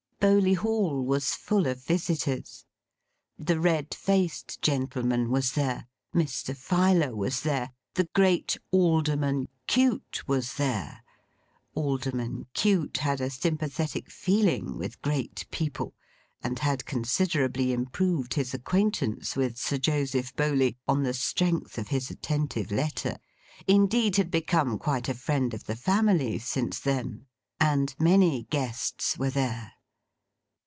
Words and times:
Bowley 0.21 0.53
Hall 0.53 1.01
was 1.03 1.33
full 1.33 1.65
of 1.65 1.83
visitors. 1.83 2.63
The 3.39 3.59
red 3.59 3.91
faced 3.91 4.61
gentleman 4.61 5.31
was 5.31 5.53
there, 5.53 5.87
Mr. 6.13 6.55
Filer 6.55 7.15
was 7.15 7.41
there, 7.41 7.71
the 7.95 8.07
great 8.13 8.55
Alderman 8.71 9.47
Cute 9.65 10.21
was 10.27 10.53
there—Alderman 10.53 12.45
Cute 12.53 12.97
had 12.97 13.19
a 13.19 13.31
sympathetic 13.31 14.11
feeling 14.11 14.77
with 14.77 15.01
great 15.01 15.47
people, 15.49 15.95
and 16.43 16.59
had 16.59 16.85
considerably 16.85 17.73
improved 17.73 18.35
his 18.35 18.53
acquaintance 18.53 19.35
with 19.35 19.57
Sir 19.57 19.79
Joseph 19.79 20.35
Bowley 20.35 20.77
on 20.87 21.01
the 21.01 21.15
strength 21.15 21.79
of 21.79 21.87
his 21.87 22.11
attentive 22.11 22.69
letter: 22.69 23.15
indeed 23.65 24.17
had 24.17 24.29
become 24.29 24.77
quite 24.77 25.09
a 25.09 25.15
friend 25.15 25.51
of 25.55 25.63
the 25.63 25.75
family 25.75 26.37
since 26.37 26.79
then—and 26.79 27.95
many 27.97 28.43
guests 28.51 29.17
were 29.17 29.31
there. 29.31 29.71